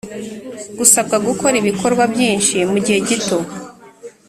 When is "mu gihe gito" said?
2.71-3.37